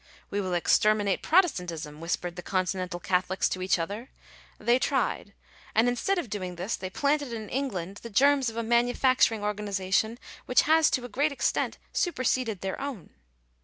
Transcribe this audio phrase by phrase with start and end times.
[0.31, 4.09] "We will exterminate Protestantism/' whispered the continental Catholics to each other:
[4.57, 5.35] they tried;
[5.75, 10.17] and instead of doing this they planted in England the germs of a manufacturing organization
[10.47, 13.11] which has to a great extent su perseded their own.